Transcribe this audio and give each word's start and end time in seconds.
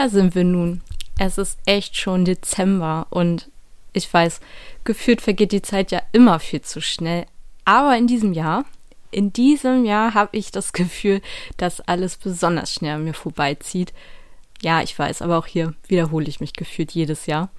Da 0.00 0.08
sind 0.08 0.34
wir 0.34 0.44
nun. 0.44 0.80
Es 1.18 1.36
ist 1.36 1.58
echt 1.66 1.94
schon 1.94 2.24
Dezember 2.24 3.06
und 3.10 3.50
ich 3.92 4.10
weiß, 4.10 4.40
gefühlt 4.82 5.20
vergeht 5.20 5.52
die 5.52 5.60
Zeit 5.60 5.90
ja 5.92 6.00
immer 6.12 6.40
viel 6.40 6.62
zu 6.62 6.80
schnell. 6.80 7.26
Aber 7.66 7.94
in 7.98 8.06
diesem 8.06 8.32
Jahr, 8.32 8.64
in 9.10 9.30
diesem 9.30 9.84
Jahr 9.84 10.14
habe 10.14 10.38
ich 10.38 10.52
das 10.52 10.72
Gefühl, 10.72 11.20
dass 11.58 11.82
alles 11.82 12.16
besonders 12.16 12.72
schnell 12.72 12.94
an 12.94 13.04
mir 13.04 13.12
vorbeizieht. 13.12 13.92
Ja, 14.62 14.80
ich 14.80 14.98
weiß, 14.98 15.20
aber 15.20 15.36
auch 15.36 15.44
hier 15.44 15.74
wiederhole 15.86 16.28
ich 16.28 16.40
mich 16.40 16.54
gefühlt 16.54 16.92
jedes 16.92 17.26
Jahr. 17.26 17.50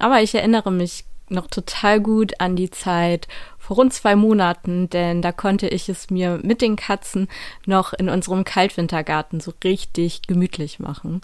Aber 0.00 0.20
ich 0.20 0.34
erinnere 0.34 0.72
mich 0.72 1.04
noch 1.28 1.46
total 1.46 2.00
gut 2.00 2.40
an 2.40 2.56
die 2.56 2.70
Zeit 2.70 3.28
vor 3.56 3.76
rund 3.76 3.92
zwei 3.92 4.16
Monaten, 4.16 4.90
denn 4.90 5.22
da 5.22 5.30
konnte 5.30 5.68
ich 5.68 5.88
es 5.88 6.10
mir 6.10 6.40
mit 6.42 6.60
den 6.60 6.74
Katzen 6.74 7.28
noch 7.66 7.92
in 7.92 8.08
unserem 8.08 8.42
Kaltwintergarten 8.42 9.38
so 9.38 9.52
richtig 9.62 10.22
gemütlich 10.22 10.80
machen. 10.80 11.20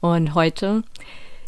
Und 0.00 0.34
heute, 0.34 0.84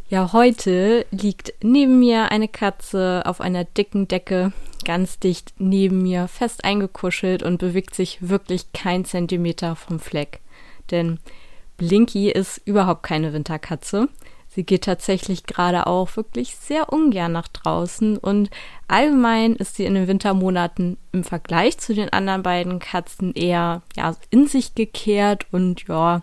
ja, 0.09 0.33
heute 0.33 1.06
liegt 1.11 1.55
neben 1.62 1.98
mir 2.01 2.33
eine 2.33 2.48
Katze 2.48 3.23
auf 3.27 3.41
einer 3.41 3.65
dicken 3.65 4.09
Decke, 4.09 4.52
ganz 4.84 5.19
dicht 5.19 5.55
neben 5.59 6.02
mir, 6.02 6.27
fest 6.27 6.65
eingekuschelt 6.65 7.43
und 7.43 7.59
bewegt 7.59 7.95
sich 7.95 8.29
wirklich 8.29 8.73
kein 8.73 9.05
Zentimeter 9.05 9.77
vom 9.77 10.01
Fleck. 10.01 10.41
Denn 10.91 11.21
Blinky 11.77 12.30
ist 12.30 12.60
überhaupt 12.65 13.05
keine 13.05 13.33
Winterkatze. 13.33 14.09
Sie 14.48 14.65
geht 14.65 14.82
tatsächlich 14.82 15.45
gerade 15.45 15.87
auch 15.87 16.16
wirklich 16.16 16.57
sehr 16.57 16.93
ungern 16.93 17.30
nach 17.30 17.46
draußen 17.46 18.19
und 18.19 18.51
allgemein 18.88 19.55
ist 19.55 19.77
sie 19.77 19.85
in 19.85 19.95
den 19.95 20.09
Wintermonaten 20.09 20.98
im 21.12 21.23
Vergleich 21.23 21.79
zu 21.79 21.95
den 21.95 22.12
anderen 22.12 22.43
beiden 22.43 22.80
Katzen 22.80 23.32
eher 23.32 23.82
ja, 23.96 24.16
in 24.30 24.48
sich 24.48 24.74
gekehrt 24.74 25.46
und 25.52 25.87
ja, 25.87 26.23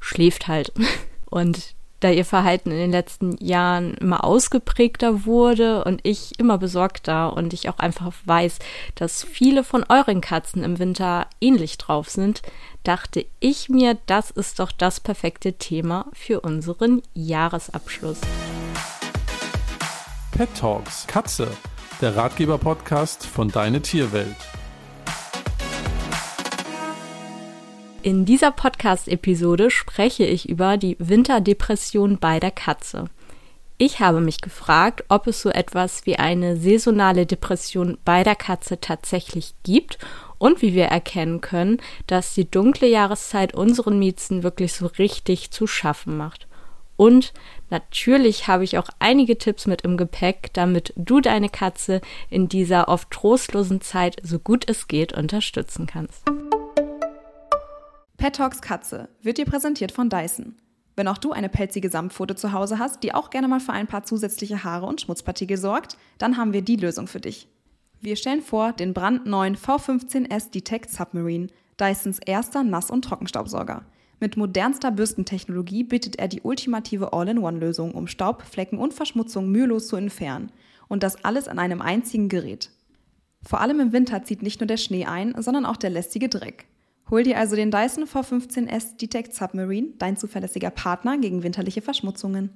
schläft 0.00 0.48
halt. 0.48 0.72
Und 1.30 1.74
da 2.00 2.10
ihr 2.10 2.24
Verhalten 2.24 2.70
in 2.70 2.78
den 2.78 2.90
letzten 2.90 3.36
Jahren 3.44 3.94
immer 3.94 4.24
ausgeprägter 4.24 5.26
wurde 5.26 5.84
und 5.84 6.00
ich 6.02 6.38
immer 6.38 6.56
besorgter 6.58 7.34
und 7.34 7.52
ich 7.52 7.68
auch 7.68 7.78
einfach 7.78 8.12
weiß, 8.24 8.58
dass 8.94 9.22
viele 9.22 9.64
von 9.64 9.84
euren 9.88 10.20
Katzen 10.20 10.64
im 10.64 10.78
Winter 10.78 11.26
ähnlich 11.40 11.76
drauf 11.78 12.08
sind, 12.08 12.42
dachte 12.82 13.26
ich 13.38 13.68
mir, 13.68 13.98
das 14.06 14.30
ist 14.30 14.60
doch 14.60 14.72
das 14.72 15.00
perfekte 15.00 15.54
Thema 15.54 16.06
für 16.14 16.40
unseren 16.40 17.02
Jahresabschluss. 17.12 18.20
Pet 20.32 20.48
Talks 20.58 21.06
Katze, 21.06 21.48
der 22.00 22.16
Ratgeber-Podcast 22.16 23.26
von 23.26 23.48
Deine 23.48 23.82
Tierwelt. 23.82 24.36
In 28.02 28.24
dieser 28.24 28.50
Podcast-Episode 28.50 29.70
spreche 29.70 30.24
ich 30.24 30.48
über 30.48 30.78
die 30.78 30.96
Winterdepression 30.98 32.16
bei 32.18 32.40
der 32.40 32.50
Katze. 32.50 33.10
Ich 33.76 34.00
habe 34.00 34.22
mich 34.22 34.40
gefragt, 34.40 35.04
ob 35.08 35.26
es 35.26 35.42
so 35.42 35.50
etwas 35.50 36.06
wie 36.06 36.16
eine 36.16 36.56
saisonale 36.56 37.26
Depression 37.26 37.98
bei 38.06 38.24
der 38.24 38.36
Katze 38.36 38.80
tatsächlich 38.80 39.52
gibt 39.64 39.98
und 40.38 40.62
wie 40.62 40.72
wir 40.72 40.86
erkennen 40.86 41.42
können, 41.42 41.76
dass 42.06 42.32
die 42.32 42.50
dunkle 42.50 42.88
Jahreszeit 42.88 43.54
unseren 43.54 43.98
Miezen 43.98 44.42
wirklich 44.42 44.72
so 44.72 44.86
richtig 44.86 45.50
zu 45.50 45.66
schaffen 45.66 46.16
macht. 46.16 46.46
Und 46.96 47.34
natürlich 47.68 48.48
habe 48.48 48.64
ich 48.64 48.78
auch 48.78 48.88
einige 48.98 49.36
Tipps 49.36 49.66
mit 49.66 49.82
im 49.82 49.98
Gepäck, 49.98 50.50
damit 50.54 50.94
du 50.96 51.20
deine 51.20 51.50
Katze 51.50 52.00
in 52.30 52.48
dieser 52.48 52.88
oft 52.88 53.10
trostlosen 53.10 53.82
Zeit 53.82 54.16
so 54.22 54.38
gut 54.38 54.68
es 54.68 54.88
geht 54.88 55.12
unterstützen 55.12 55.86
kannst. 55.86 56.24
Pet 58.20 58.36
Talks 58.36 58.60
Katze 58.60 59.08
wird 59.22 59.38
dir 59.38 59.46
präsentiert 59.46 59.92
von 59.92 60.10
Dyson. 60.10 60.54
Wenn 60.94 61.08
auch 61.08 61.16
du 61.16 61.32
eine 61.32 61.48
pelzige 61.48 61.88
Samtpfote 61.88 62.34
zu 62.34 62.52
Hause 62.52 62.78
hast, 62.78 63.02
die 63.02 63.14
auch 63.14 63.30
gerne 63.30 63.48
mal 63.48 63.60
für 63.60 63.72
ein 63.72 63.86
paar 63.86 64.02
zusätzliche 64.02 64.62
Haare 64.62 64.84
und 64.84 65.00
Schmutzpartikel 65.00 65.56
sorgt, 65.56 65.96
dann 66.18 66.36
haben 66.36 66.52
wir 66.52 66.60
die 66.60 66.76
Lösung 66.76 67.06
für 67.06 67.20
dich. 67.20 67.48
Wir 67.98 68.16
stellen 68.16 68.42
vor 68.42 68.74
den 68.74 68.92
brandneuen 68.92 69.56
V15S 69.56 70.50
Detect 70.50 70.90
Submarine, 70.90 71.46
Dysons 71.80 72.18
erster 72.18 72.62
Nass- 72.62 72.90
und 72.90 73.06
Trockenstaubsauger. 73.06 73.86
Mit 74.20 74.36
modernster 74.36 74.90
Bürstentechnologie 74.90 75.84
bietet 75.84 76.18
er 76.18 76.28
die 76.28 76.42
ultimative 76.42 77.14
All-in-One-Lösung, 77.14 77.92
um 77.92 78.06
Staub, 78.06 78.42
Flecken 78.42 78.76
und 78.76 78.92
Verschmutzung 78.92 79.50
mühelos 79.50 79.88
zu 79.88 79.96
entfernen. 79.96 80.52
Und 80.88 81.02
das 81.02 81.24
alles 81.24 81.48
an 81.48 81.58
einem 81.58 81.80
einzigen 81.80 82.28
Gerät. 82.28 82.68
Vor 83.42 83.62
allem 83.62 83.80
im 83.80 83.92
Winter 83.94 84.24
zieht 84.24 84.42
nicht 84.42 84.60
nur 84.60 84.66
der 84.66 84.76
Schnee 84.76 85.06
ein, 85.06 85.34
sondern 85.38 85.64
auch 85.64 85.78
der 85.78 85.88
lästige 85.88 86.28
Dreck. 86.28 86.66
Hol 87.10 87.24
dir 87.24 87.38
also 87.38 87.56
den 87.56 87.72
Dyson 87.72 88.04
V15S 88.04 88.96
Detect 88.96 89.34
Submarine, 89.34 89.88
dein 89.98 90.16
zuverlässiger 90.16 90.70
Partner 90.70 91.18
gegen 91.18 91.42
winterliche 91.42 91.82
Verschmutzungen. 91.82 92.50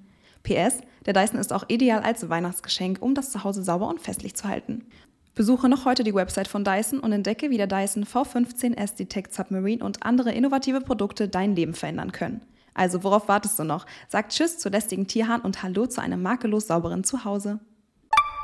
PS, 0.45 0.79
der 1.07 1.13
Dyson 1.13 1.41
ist 1.41 1.53
auch 1.53 1.65
ideal 1.69 2.03
als 2.03 2.29
Weihnachtsgeschenk, 2.29 2.99
um 3.01 3.15
das 3.15 3.33
Zuhause 3.33 3.65
sauber 3.65 3.89
und 3.89 4.01
festlich 4.01 4.37
zu 4.37 4.47
halten. 4.47 4.87
Besuche 5.35 5.69
noch 5.69 5.85
heute 5.85 6.05
die 6.05 6.15
Website 6.15 6.47
von 6.47 6.63
Dyson 6.63 7.01
und 7.01 7.11
entdecke, 7.11 7.51
wie 7.51 7.57
der 7.57 7.67
Dyson 7.67 8.05
V15S 8.05 8.95
Detect 8.95 9.35
Submarine 9.35 9.85
und 9.85 10.05
andere 10.05 10.31
innovative 10.31 10.81
Produkte 10.81 11.27
dein 11.27 11.57
Leben 11.57 11.75
verändern 11.75 12.13
können. 12.13 12.41
Also 12.75 13.03
worauf 13.03 13.27
wartest 13.27 13.59
du 13.59 13.65
noch? 13.65 13.87
Sag 14.09 14.29
Tschüss 14.29 14.59
zu 14.59 14.69
lästigen 14.69 15.09
Tierhahn 15.09 15.41
und 15.41 15.65
Hallo 15.65 15.87
zu 15.87 16.01
einem 16.01 16.23
makellos 16.23 16.69
sauberen 16.69 17.03
Zuhause 17.03 17.59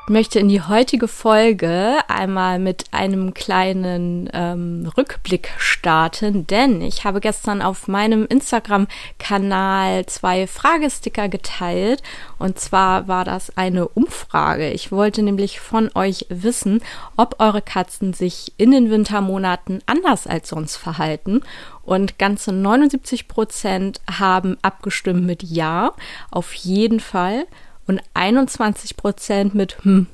möchte 0.08 0.40
in 0.40 0.48
die 0.48 0.62
heutige 0.62 1.06
Folge 1.08 1.98
einmal 2.08 2.58
mit 2.58 2.86
einem 2.90 3.32
kleinen 3.34 4.28
ähm, 4.32 4.90
Rückblick 4.96 5.50
starten, 5.58 6.46
denn 6.46 6.82
ich 6.82 7.04
habe 7.04 7.20
gestern 7.20 7.62
auf 7.62 7.86
meinem 7.86 8.26
Instagram-Kanal 8.26 10.06
zwei 10.06 10.46
Fragesticker 10.46 11.28
geteilt. 11.28 12.02
Und 12.38 12.58
zwar 12.58 13.08
war 13.08 13.24
das 13.24 13.56
eine 13.56 13.88
Umfrage. 13.88 14.70
Ich 14.70 14.90
wollte 14.90 15.22
nämlich 15.22 15.60
von 15.60 15.90
euch 15.94 16.26
wissen, 16.28 16.82
ob 17.16 17.36
eure 17.38 17.62
Katzen 17.62 18.12
sich 18.12 18.52
in 18.56 18.72
den 18.72 18.90
Wintermonaten 18.90 19.80
anders 19.86 20.26
als 20.26 20.48
sonst 20.48 20.76
verhalten. 20.76 21.42
Und 21.82 22.18
ganze 22.18 22.52
79 22.52 23.28
Prozent 23.28 24.00
haben 24.10 24.56
abgestimmt 24.62 25.24
mit 25.24 25.42
Ja, 25.42 25.92
auf 26.30 26.52
jeden 26.54 27.00
Fall 27.00 27.46
und 27.90 28.00
21 28.14 28.96
Prozent 28.96 29.52
mit 29.52 29.82
hm, 29.82 30.06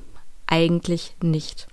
eigentlich 0.47 1.13
nicht. 1.21 1.67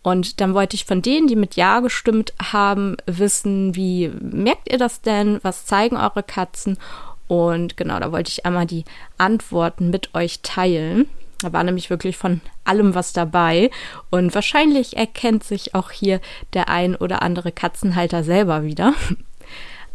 Und 0.00 0.40
dann 0.40 0.54
wollte 0.54 0.76
ich 0.76 0.84
von 0.84 1.02
denen, 1.02 1.26
die 1.26 1.34
mit 1.34 1.56
Ja 1.56 1.80
gestimmt 1.80 2.32
haben, 2.40 2.96
wissen, 3.06 3.74
wie 3.74 4.08
merkt 4.20 4.70
ihr 4.70 4.78
das 4.78 5.00
denn? 5.02 5.40
Was 5.42 5.66
zeigen 5.66 5.96
eure 5.96 6.22
Katzen? 6.22 6.78
Und 7.26 7.76
genau, 7.76 7.98
da 7.98 8.12
wollte 8.12 8.30
ich 8.30 8.46
einmal 8.46 8.66
die 8.66 8.84
Antworten 9.18 9.90
mit 9.90 10.14
euch 10.14 10.40
teilen. 10.42 11.08
Da 11.40 11.52
war 11.52 11.64
nämlich 11.64 11.90
wirklich 11.90 12.16
von 12.16 12.42
allem 12.62 12.94
was 12.94 13.12
dabei. 13.12 13.72
Und 14.08 14.32
wahrscheinlich 14.32 14.96
erkennt 14.96 15.42
sich 15.42 15.74
auch 15.74 15.90
hier 15.90 16.20
der 16.52 16.68
ein 16.68 16.94
oder 16.94 17.22
andere 17.22 17.50
Katzenhalter 17.50 18.22
selber 18.22 18.62
wieder. 18.62 18.94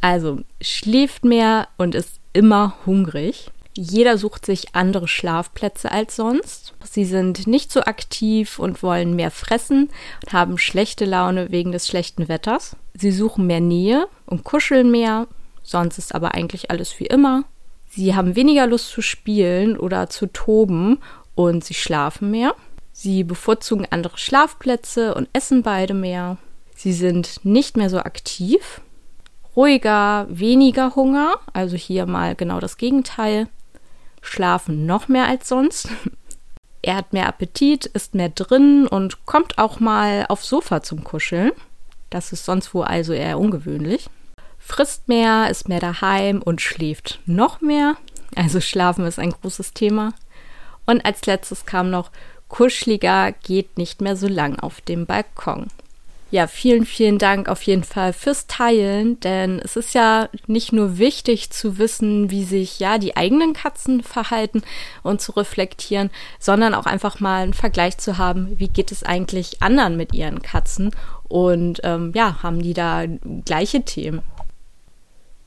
Also 0.01 0.41
schläft 0.61 1.23
mehr 1.23 1.69
und 1.77 1.95
ist 1.95 2.19
immer 2.33 2.75
hungrig. 2.85 3.49
Jeder 3.77 4.17
sucht 4.17 4.45
sich 4.45 4.73
andere 4.73 5.07
Schlafplätze 5.07 5.91
als 5.91 6.15
sonst. 6.15 6.73
Sie 6.83 7.03
sind 7.03 7.45
nicht 7.45 7.73
so 7.73 7.81
aktiv 7.81 8.57
und 8.57 8.81
wollen 8.81 9.15
mehr 9.17 9.31
fressen 9.31 9.89
und 10.23 10.33
haben 10.33 10.57
schlechte 10.57 11.03
Laune 11.03 11.51
wegen 11.51 11.73
des 11.73 11.87
schlechten 11.87 12.29
Wetters. 12.29 12.77
Sie 12.93 13.11
suchen 13.11 13.47
mehr 13.47 13.59
Nähe 13.59 14.07
und 14.25 14.45
kuscheln 14.45 14.91
mehr, 14.91 15.27
sonst 15.61 15.97
ist 15.97 16.15
aber 16.15 16.33
eigentlich 16.33 16.71
alles 16.71 16.97
wie 17.01 17.05
immer. 17.05 17.43
Sie 17.89 18.15
haben 18.15 18.37
weniger 18.37 18.65
Lust 18.65 18.89
zu 18.89 19.01
spielen 19.01 19.77
oder 19.77 20.09
zu 20.09 20.27
toben 20.27 20.99
und 21.35 21.65
sie 21.65 21.73
schlafen 21.73 22.31
mehr. 22.31 22.55
Sie 22.93 23.25
bevorzugen 23.25 23.85
andere 23.89 24.17
Schlafplätze 24.17 25.13
und 25.15 25.27
essen 25.33 25.63
beide 25.63 25.93
mehr. 25.93 26.37
Sie 26.75 26.93
sind 26.93 27.43
nicht 27.43 27.75
mehr 27.75 27.89
so 27.89 27.99
aktiv, 27.99 28.79
ruhiger, 29.53 30.27
weniger 30.29 30.95
Hunger, 30.95 31.39
also 31.51 31.75
hier 31.75 32.05
mal 32.05 32.35
genau 32.35 32.61
das 32.61 32.77
Gegenteil 32.77 33.49
schlafen 34.25 34.85
noch 34.85 35.07
mehr 35.07 35.27
als 35.27 35.47
sonst. 35.47 35.89
Er 36.81 36.97
hat 36.97 37.13
mehr 37.13 37.27
Appetit, 37.27 37.87
ist 37.87 38.13
mehr 38.13 38.29
drin 38.29 38.85
und 38.85 39.25
kommt 39.25 39.57
auch 39.57 39.79
mal 39.79 40.27
aufs 40.29 40.47
Sofa 40.47 40.83
zum 40.83 41.03
Kuscheln. 41.03 41.51
Das 42.11 42.31
ist 42.31 42.45
sonst 42.45 42.75
wo 42.75 42.83
also 42.83 43.11
eher 43.11 43.39
ungewöhnlich. 43.39 44.07
Frisst 44.59 45.07
mehr, 45.07 45.49
ist 45.49 45.67
mehr 45.67 45.79
daheim 45.79 46.43
und 46.43 46.61
schläft 46.61 47.21
noch 47.25 47.59
mehr. 47.59 47.95
Also 48.35 48.61
Schlafen 48.61 49.03
ist 49.07 49.17
ein 49.17 49.31
großes 49.31 49.73
Thema. 49.73 50.13
Und 50.85 51.03
als 51.05 51.25
letztes 51.25 51.65
kam 51.65 51.89
noch 51.89 52.11
kuscheliger, 52.49 53.31
geht 53.31 53.79
nicht 53.79 54.01
mehr 54.01 54.15
so 54.15 54.27
lang 54.27 54.59
auf 54.59 54.79
dem 54.81 55.07
Balkon 55.07 55.65
ja, 56.31 56.47
vielen, 56.47 56.85
vielen 56.85 57.17
Dank 57.17 57.47
auf 57.47 57.61
jeden 57.61 57.83
Fall 57.83 58.11
fürs 58.11 58.47
Teilen, 58.47 59.19
denn 59.19 59.59
es 59.59 59.75
ist 59.75 59.93
ja 59.93 60.27
nicht 60.47 60.73
nur 60.73 60.97
wichtig 60.97 61.51
zu 61.51 61.77
wissen, 61.77 62.31
wie 62.31 62.43
sich 62.43 62.79
ja 62.79 62.97
die 62.97 63.15
eigenen 63.15 63.53
Katzen 63.53 64.01
verhalten 64.01 64.63
und 65.03 65.21
zu 65.21 65.33
reflektieren, 65.33 66.09
sondern 66.39 66.73
auch 66.73 66.87
einfach 66.87 67.19
mal 67.19 67.43
einen 67.43 67.53
Vergleich 67.53 67.99
zu 67.99 68.17
haben, 68.17 68.59
wie 68.59 68.67
geht 68.67 68.91
es 68.91 69.03
eigentlich 69.03 69.61
anderen 69.61 69.97
mit 69.97 70.13
ihren 70.13 70.41
Katzen 70.41 70.91
und 71.27 71.81
ähm, 71.83 72.11
ja, 72.15 72.41
haben 72.41 72.61
die 72.61 72.73
da 72.73 73.05
gleiche 73.45 73.83
Themen. 73.83 74.21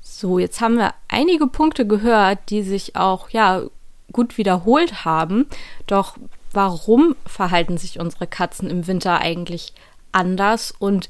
So, 0.01 0.39
jetzt 0.39 0.61
haben 0.61 0.79
wir 0.79 0.95
einige 1.09 1.47
Punkte 1.49 1.87
gehört, 1.87 2.39
die 2.51 2.63
sich 2.63 2.97
auch 2.97 3.31
ja 3.31 3.63
gut 4.13 4.39
wiederholt 4.39 5.05
haben. 5.05 5.47
Doch 5.87 6.17
warum 6.53 7.15
verhalten 7.27 7.79
sich 7.79 8.01
unsere 8.01 8.27
Katzen 8.27 8.71
im 8.71 8.87
Winter 8.87 9.21
eigentlich 9.21 9.75
anders 10.13 10.73
und 10.79 11.09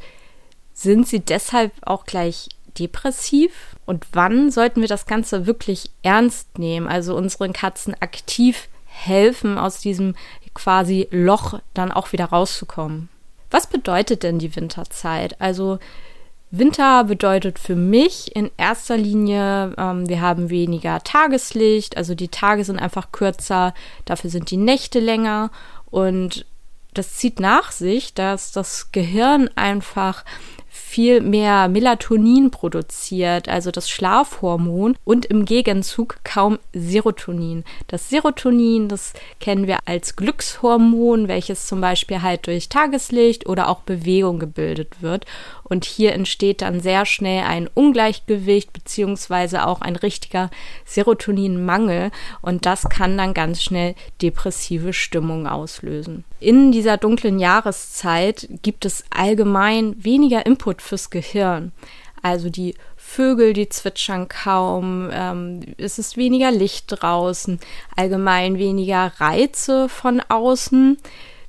sind 0.75 1.09
sie 1.09 1.21
deshalb 1.21 1.73
auch 1.83 2.05
gleich 2.05 2.49
depressiv? 2.79 3.77
Und 3.87 4.07
wann 4.13 4.51
sollten 4.51 4.81
wir 4.81 4.89
das 4.89 5.07
Ganze 5.07 5.47
wirklich 5.47 5.91
ernst 6.03 6.59
nehmen? 6.59 6.87
Also 6.87 7.17
unseren 7.17 7.53
Katzen 7.53 7.95
aktiv 8.01 8.69
helfen, 8.87 9.59
aus 9.59 9.81
diesem 9.81 10.15
quasi 10.55 11.09
Loch 11.11 11.61
dann 11.75 11.93
auch 11.93 12.13
wieder 12.13 12.27
rauszukommen. 12.27 13.09
Was 13.51 13.67
bedeutet 13.67 14.23
denn 14.23 14.39
die 14.39 14.55
Winterzeit? 14.55 15.41
Also 15.41 15.79
Winter 16.51 17.05
bedeutet 17.05 17.59
für 17.59 17.77
mich 17.77 18.35
in 18.35 18.51
erster 18.57 18.97
Linie, 18.97 19.75
ähm, 19.77 20.09
wir 20.09 20.21
haben 20.21 20.49
weniger 20.49 21.03
Tageslicht, 21.05 21.97
also 21.97 22.15
die 22.15 22.29
Tage 22.29 22.65
sind 22.65 22.79
einfach 22.79 23.13
kürzer, 23.13 23.75
dafür 24.07 24.31
sind 24.31 24.51
die 24.51 24.57
Nächte 24.57 24.99
länger 24.99 25.51
und 25.91 26.47
das 26.99 27.15
zieht 27.15 27.39
nach 27.39 27.71
sich, 27.71 28.13
dass 28.13 28.51
das 28.51 28.91
Gehirn 28.91 29.49
einfach 29.55 30.25
viel 30.79 31.21
mehr 31.21 31.69
Melatonin 31.69 32.51
produziert, 32.51 33.49
also 33.49 33.71
das 33.71 33.91
Schlafhormon, 33.91 34.97
und 35.05 35.27
im 35.27 35.45
Gegenzug 35.45 36.19
kaum 36.25 36.59
Serotonin. 36.73 37.65
Das 37.89 38.09
Serotonin, 38.09 38.89
das 38.89 39.13
kennen 39.41 39.67
wir 39.67 39.79
als 39.85 40.17
Glückshormon, 40.17 41.29
welches 41.29 41.67
zum 41.67 41.81
Beispiel 41.81 42.23
halt 42.23 42.47
durch 42.47 42.69
Tageslicht 42.69 43.49
oder 43.49 43.69
auch 43.69 43.81
Bewegung 43.81 44.39
gebildet 44.39 45.03
wird. 45.03 45.27
Und 45.65 45.85
hier 45.85 46.13
entsteht 46.15 46.63
dann 46.63 46.81
sehr 46.81 47.05
schnell 47.05 47.45
ein 47.45 47.69
Ungleichgewicht 47.73 48.73
beziehungsweise 48.73 49.67
auch 49.67 49.83
ein 49.83 49.97
richtiger 49.97 50.51
Serotoninmangel 50.87 52.11
und 52.41 52.65
das 52.65 52.89
kann 52.89 53.19
dann 53.19 53.35
ganz 53.35 53.63
schnell 53.63 53.95
depressive 54.23 54.93
Stimmung 54.93 55.47
auslösen. 55.47 56.25
In 56.41 56.73
dieser 56.73 56.97
dunklen 56.97 57.39
Jahreszeit 57.39 58.49
gibt 58.63 58.85
es 58.85 59.05
allgemein 59.11 59.97
weniger 60.03 60.47
Input 60.69 60.83
fürs 60.83 61.11
Gehirn. 61.11 61.73
Also 62.21 62.51
die 62.51 62.75
Vögel, 62.97 63.53
die 63.55 63.69
zwitschern 63.69 64.29
kaum, 64.29 65.09
ähm, 65.13 65.61
es 65.79 65.99
ist 65.99 66.17
weniger 66.17 66.51
Licht 66.51 66.87
draußen, 66.89 67.59
allgemein 67.97 68.59
weniger 68.59 69.13
Reize 69.19 69.89
von 69.89 70.21
außen. 70.29 70.99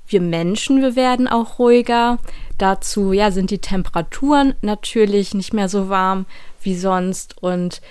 Wir 0.08 0.22
Menschen, 0.22 0.82
wir 0.82 0.96
werden 0.96 1.28
auch 1.28 1.60
ruhiger. 1.60 2.20
Dazu 2.58 3.12
ja, 3.12 3.32
sind 3.32 3.52
die 3.52 3.60
Temperaturen 3.60 4.56
natürlich 4.62 5.34
nicht 5.34 5.54
mehr 5.54 5.70
so 5.70 5.90
warm 5.90 6.26
wie 6.62 6.78
sonst 6.78 7.42
und 7.42 7.82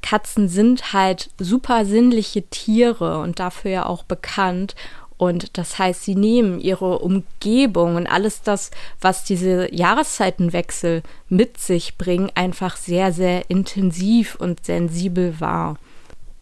Katzen 0.00 0.48
sind 0.48 0.92
halt 0.92 1.30
super 1.38 1.84
sinnliche 1.84 2.42
Tiere 2.42 3.18
und 3.18 3.40
dafür 3.40 3.70
ja 3.70 3.86
auch 3.86 4.04
bekannt. 4.04 4.76
Und 5.18 5.58
das 5.58 5.78
heißt, 5.78 6.04
sie 6.04 6.14
nehmen 6.14 6.60
ihre 6.60 7.00
Umgebung 7.00 7.96
und 7.96 8.06
alles 8.06 8.40
das, 8.42 8.70
was 9.00 9.24
diese 9.24 9.74
Jahreszeitenwechsel 9.74 11.02
mit 11.28 11.58
sich 11.58 11.98
bringen, 11.98 12.30
einfach 12.34 12.76
sehr, 12.76 13.12
sehr 13.12 13.50
intensiv 13.50 14.36
und 14.36 14.64
sensibel 14.64 15.40
wahr. 15.40 15.76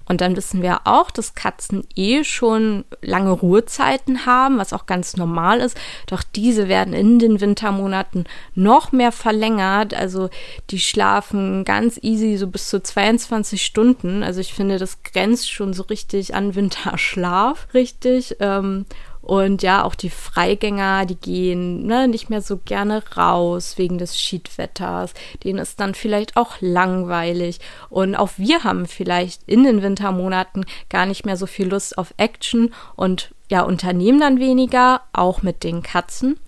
Und 0.08 0.20
dann 0.20 0.36
wissen 0.36 0.62
wir 0.62 0.80
auch, 0.84 1.10
dass 1.10 1.34
Katzen 1.34 1.84
eh 1.94 2.24
schon 2.24 2.84
lange 3.02 3.32
Ruhezeiten 3.32 4.24
haben, 4.24 4.58
was 4.58 4.72
auch 4.72 4.86
ganz 4.86 5.16
normal 5.16 5.60
ist. 5.60 5.76
Doch 6.06 6.22
diese 6.22 6.68
werden 6.68 6.94
in 6.94 7.18
den 7.18 7.40
Wintermonaten 7.40 8.24
noch 8.54 8.92
mehr 8.92 9.12
verlängert. 9.12 9.94
Also 9.94 10.30
die 10.70 10.80
schlafen 10.80 11.64
ganz 11.64 11.98
easy 12.02 12.36
so 12.36 12.46
bis 12.46 12.68
zu 12.68 12.82
22 12.82 13.64
Stunden. 13.64 14.22
Also 14.22 14.40
ich 14.40 14.54
finde, 14.54 14.78
das 14.78 15.02
grenzt 15.02 15.50
schon 15.50 15.74
so 15.74 15.82
richtig 15.84 16.34
an 16.34 16.54
Winterschlaf, 16.54 17.66
richtig. 17.74 18.36
Ähm, 18.40 18.86
und 19.26 19.64
ja, 19.64 19.82
auch 19.82 19.96
die 19.96 20.08
Freigänger, 20.08 21.04
die 21.04 21.16
gehen 21.16 21.84
ne, 21.84 22.06
nicht 22.06 22.30
mehr 22.30 22.40
so 22.40 22.58
gerne 22.58 23.02
raus 23.16 23.76
wegen 23.76 23.98
des 23.98 24.16
Schiedwetters. 24.16 25.14
Denen 25.42 25.58
ist 25.58 25.80
dann 25.80 25.96
vielleicht 25.96 26.36
auch 26.36 26.58
langweilig. 26.60 27.58
Und 27.90 28.14
auch 28.14 28.30
wir 28.36 28.62
haben 28.62 28.86
vielleicht 28.86 29.42
in 29.48 29.64
den 29.64 29.82
Wintermonaten 29.82 30.64
gar 30.90 31.06
nicht 31.06 31.26
mehr 31.26 31.36
so 31.36 31.46
viel 31.46 31.66
Lust 31.66 31.98
auf 31.98 32.14
Action 32.18 32.72
und 32.94 33.34
ja, 33.50 33.62
unternehmen 33.62 34.20
dann 34.20 34.38
weniger, 34.38 35.00
auch 35.12 35.42
mit 35.42 35.64
den 35.64 35.82
Katzen. 35.82 36.38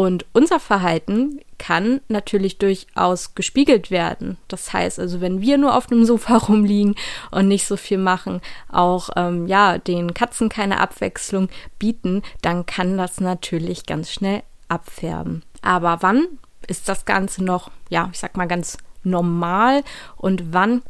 Und 0.00 0.24
unser 0.32 0.60
Verhalten 0.60 1.40
kann 1.58 2.00
natürlich 2.08 2.56
durchaus 2.56 3.34
gespiegelt 3.34 3.90
werden. 3.90 4.38
Das 4.48 4.72
heißt 4.72 4.98
also, 4.98 5.20
wenn 5.20 5.42
wir 5.42 5.58
nur 5.58 5.76
auf 5.76 5.92
einem 5.92 6.06
Sofa 6.06 6.36
rumliegen 6.48 6.94
und 7.30 7.48
nicht 7.48 7.66
so 7.66 7.76
viel 7.76 7.98
machen, 7.98 8.40
auch 8.72 9.10
ähm, 9.16 9.46
ja 9.46 9.76
den 9.76 10.14
Katzen 10.14 10.48
keine 10.48 10.80
Abwechslung 10.80 11.50
bieten, 11.78 12.22
dann 12.40 12.64
kann 12.64 12.96
das 12.96 13.20
natürlich 13.20 13.84
ganz 13.84 14.10
schnell 14.10 14.42
abfärben. 14.68 15.42
Aber 15.60 15.98
wann 16.00 16.26
ist 16.66 16.88
das 16.88 17.04
Ganze 17.04 17.44
noch, 17.44 17.70
ja, 17.90 18.08
ich 18.10 18.20
sag 18.20 18.38
mal 18.38 18.48
ganz 18.48 18.78
normal 19.02 19.84
und 20.16 20.54
wann 20.54 20.80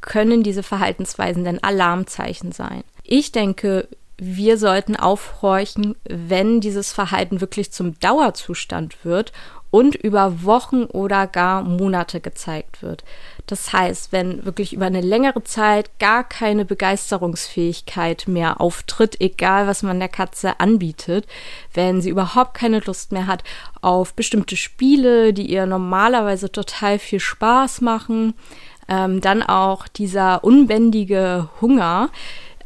können 0.00 0.44
diese 0.44 0.62
Verhaltensweisen 0.62 1.42
denn 1.42 1.64
Alarmzeichen 1.64 2.52
sein? 2.52 2.84
Ich 3.02 3.32
denke, 3.32 3.88
wir 4.24 4.56
sollten 4.56 4.94
aufhorchen, 4.94 5.96
wenn 6.08 6.60
dieses 6.60 6.92
Verhalten 6.92 7.40
wirklich 7.40 7.72
zum 7.72 7.98
Dauerzustand 7.98 9.04
wird 9.04 9.32
und 9.72 9.96
über 9.96 10.44
Wochen 10.44 10.84
oder 10.84 11.26
gar 11.26 11.62
Monate 11.62 12.20
gezeigt 12.20 12.82
wird. 12.82 13.02
Das 13.46 13.72
heißt, 13.72 14.12
wenn 14.12 14.44
wirklich 14.44 14.74
über 14.74 14.86
eine 14.86 15.00
längere 15.00 15.42
Zeit 15.42 15.98
gar 15.98 16.22
keine 16.22 16.64
Begeisterungsfähigkeit 16.64 18.28
mehr 18.28 18.60
auftritt, 18.60 19.20
egal 19.20 19.66
was 19.66 19.82
man 19.82 19.98
der 19.98 20.10
Katze 20.10 20.60
anbietet, 20.60 21.26
wenn 21.74 22.00
sie 22.00 22.10
überhaupt 22.10 22.54
keine 22.54 22.78
Lust 22.80 23.10
mehr 23.10 23.26
hat 23.26 23.42
auf 23.80 24.14
bestimmte 24.14 24.56
Spiele, 24.56 25.32
die 25.32 25.50
ihr 25.50 25.66
normalerweise 25.66 26.52
total 26.52 27.00
viel 27.00 27.18
Spaß 27.18 27.80
machen, 27.80 28.34
ähm, 28.88 29.20
dann 29.20 29.42
auch 29.42 29.88
dieser 29.88 30.44
unbändige 30.44 31.48
Hunger, 31.60 32.10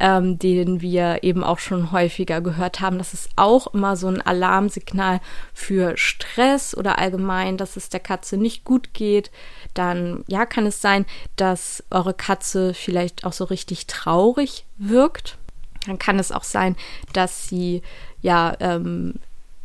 ähm, 0.00 0.38
den 0.38 0.80
wir 0.80 1.22
eben 1.22 1.44
auch 1.44 1.58
schon 1.58 1.92
häufiger 1.92 2.40
gehört 2.40 2.80
haben. 2.80 2.98
Das 2.98 3.14
ist 3.14 3.30
auch 3.36 3.72
immer 3.74 3.96
so 3.96 4.08
ein 4.08 4.20
Alarmsignal 4.20 5.20
für 5.54 5.96
Stress 5.96 6.76
oder 6.76 6.98
allgemein, 6.98 7.56
dass 7.56 7.76
es 7.76 7.88
der 7.88 8.00
Katze 8.00 8.36
nicht 8.36 8.64
gut 8.64 8.94
geht. 8.94 9.30
Dann 9.74 10.24
ja, 10.26 10.46
kann 10.46 10.66
es 10.66 10.80
sein, 10.80 11.06
dass 11.36 11.84
eure 11.90 12.14
Katze 12.14 12.74
vielleicht 12.74 13.24
auch 13.24 13.32
so 13.32 13.44
richtig 13.44 13.86
traurig 13.86 14.64
wirkt. 14.78 15.38
Dann 15.86 15.98
kann 15.98 16.18
es 16.18 16.32
auch 16.32 16.44
sein, 16.44 16.76
dass 17.12 17.48
sie 17.48 17.82
ja 18.20 18.56
ähm, 18.60 19.14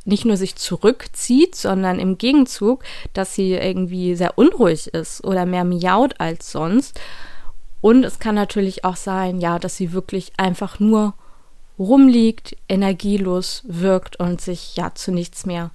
nicht 0.06 0.26
nur 0.26 0.38
sich 0.38 0.56
zurückzieht, 0.56 1.56
sondern 1.56 2.00
im 2.00 2.18
Gegenzug, 2.18 2.84
dass 3.14 3.36
sie 3.36 3.54
irgendwie 3.54 4.16
sehr 4.16 4.38
unruhig 4.38 4.88
ist 4.88 5.24
oder 5.24 5.46
mehr 5.46 5.64
miaut 5.64 6.20
als 6.20 6.52
sonst. 6.52 7.00
Und 7.82 8.04
es 8.04 8.20
kann 8.20 8.36
natürlich 8.36 8.86
auch 8.86 8.96
sein, 8.96 9.40
ja, 9.42 9.60
dass 9.60 9.76
sie 9.76 9.92
wirklich 9.92 10.34
einfach 10.38 10.80
nur 10.80 11.16
rumliegt, 11.80 12.56
energielos 12.70 13.64
wirkt 13.66 14.18
und 14.20 14.40
sich 14.40 14.76
ja 14.76 14.94
zu 14.94 15.12
nichts 15.12 15.46
mehr 15.46 15.72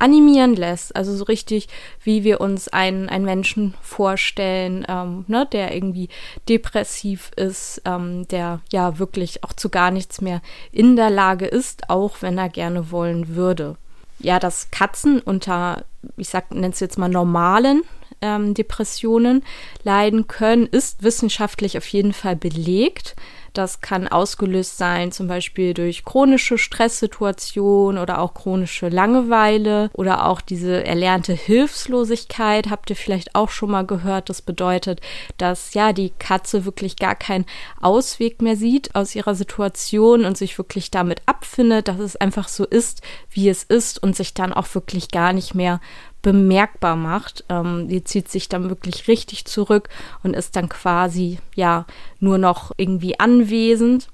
animieren 0.00 0.56
lässt. 0.56 0.96
Also 0.96 1.14
so 1.14 1.24
richtig, 1.24 1.68
wie 2.02 2.24
wir 2.24 2.40
uns 2.40 2.68
einen, 2.68 3.10
einen 3.10 3.26
Menschen 3.26 3.74
vorstellen, 3.82 4.86
ähm, 4.88 5.26
ne, 5.28 5.46
der 5.52 5.74
irgendwie 5.74 6.08
depressiv 6.48 7.30
ist, 7.36 7.82
ähm, 7.84 8.26
der 8.28 8.62
ja 8.72 8.98
wirklich 8.98 9.44
auch 9.44 9.52
zu 9.52 9.68
gar 9.68 9.90
nichts 9.90 10.22
mehr 10.22 10.40
in 10.72 10.96
der 10.96 11.10
Lage 11.10 11.46
ist, 11.46 11.90
auch 11.90 12.22
wenn 12.22 12.38
er 12.38 12.48
gerne 12.48 12.90
wollen 12.90 13.36
würde. 13.36 13.76
Ja, 14.18 14.38
dass 14.38 14.70
Katzen 14.70 15.20
unter, 15.20 15.84
ich 16.16 16.30
sag, 16.30 16.50
nenne 16.50 16.70
es 16.70 16.80
jetzt 16.80 16.98
mal 16.98 17.08
normalen 17.08 17.82
ähm, 18.22 18.54
Depressionen 18.54 19.42
leiden 19.82 20.26
können, 20.26 20.66
ist 20.66 21.02
wissenschaftlich 21.02 21.76
auf 21.76 21.86
jeden 21.88 22.12
Fall 22.12 22.36
belegt. 22.36 23.16
Das 23.52 23.80
kann 23.80 24.06
ausgelöst 24.06 24.78
sein, 24.78 25.10
zum 25.12 25.26
Beispiel 25.26 25.74
durch 25.74 26.04
chronische 26.04 26.56
Stresssituationen 26.56 28.00
oder 28.00 28.20
auch 28.20 28.34
chronische 28.34 28.88
Langeweile 28.88 29.90
oder 29.92 30.26
auch 30.26 30.40
diese 30.40 30.84
erlernte 30.84 31.32
Hilflosigkeit. 31.32 32.70
Habt 32.70 32.90
ihr 32.90 32.96
vielleicht 32.96 33.34
auch 33.34 33.50
schon 33.50 33.70
mal 33.70 33.84
gehört? 33.84 34.28
Das 34.28 34.42
bedeutet, 34.42 35.00
dass 35.36 35.74
ja 35.74 35.92
die 35.92 36.12
Katze 36.18 36.64
wirklich 36.64 36.96
gar 36.96 37.16
keinen 37.16 37.46
Ausweg 37.80 38.40
mehr 38.40 38.56
sieht 38.56 38.94
aus 38.94 39.14
ihrer 39.14 39.34
Situation 39.34 40.24
und 40.24 40.38
sich 40.38 40.56
wirklich 40.56 40.90
damit 40.90 41.22
abfindet, 41.26 41.88
dass 41.88 41.98
es 41.98 42.16
einfach 42.16 42.48
so 42.48 42.64
ist, 42.64 43.02
wie 43.30 43.48
es 43.48 43.64
ist 43.64 44.00
und 44.02 44.14
sich 44.14 44.34
dann 44.34 44.52
auch 44.52 44.72
wirklich 44.74 45.10
gar 45.10 45.32
nicht 45.32 45.54
mehr 45.54 45.80
bemerkbar 46.22 46.96
macht. 46.96 47.44
Ähm, 47.48 47.88
die 47.88 48.04
zieht 48.04 48.28
sich 48.28 48.48
dann 48.48 48.68
wirklich 48.68 49.08
richtig 49.08 49.44
zurück 49.44 49.88
und 50.22 50.34
ist 50.34 50.56
dann 50.56 50.68
quasi 50.68 51.38
ja 51.54 51.86
nur 52.18 52.38
noch 52.38 52.72
irgendwie 52.76 53.18
anwesend. 53.18 54.08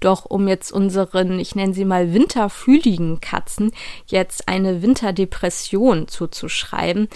Doch 0.00 0.24
um 0.24 0.48
jetzt 0.48 0.72
unseren, 0.72 1.38
ich 1.38 1.54
nenne 1.54 1.74
sie 1.74 1.84
mal 1.84 2.12
winterfühligen 2.12 3.20
Katzen 3.20 3.70
jetzt 4.06 4.48
eine 4.48 4.82
Winterdepression 4.82 6.08
zuzuschreiben, 6.08 7.08